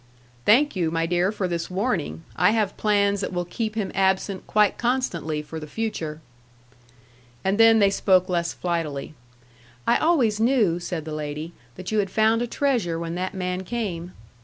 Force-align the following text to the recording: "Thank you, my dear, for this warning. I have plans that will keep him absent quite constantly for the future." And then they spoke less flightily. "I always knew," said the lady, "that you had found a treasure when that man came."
"Thank 0.47 0.75
you, 0.75 0.89
my 0.89 1.05
dear, 1.05 1.31
for 1.31 1.47
this 1.47 1.69
warning. 1.69 2.23
I 2.35 2.49
have 2.57 2.75
plans 2.75 3.21
that 3.21 3.31
will 3.31 3.45
keep 3.45 3.75
him 3.75 3.91
absent 3.93 4.47
quite 4.47 4.79
constantly 4.79 5.43
for 5.43 5.59
the 5.59 5.67
future." 5.67 6.21
And 7.43 7.59
then 7.59 7.77
they 7.77 7.91
spoke 7.91 8.27
less 8.27 8.51
flightily. 8.51 9.13
"I 9.85 9.97
always 9.97 10.39
knew," 10.39 10.79
said 10.79 11.05
the 11.05 11.13
lady, 11.13 11.53
"that 11.75 11.91
you 11.91 11.99
had 11.99 12.09
found 12.09 12.41
a 12.41 12.47
treasure 12.47 12.97
when 12.97 13.13
that 13.13 13.35
man 13.35 13.61
came." 13.63 14.13